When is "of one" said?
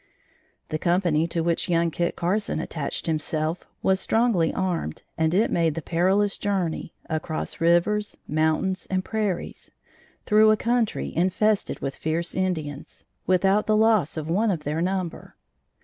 14.17-14.49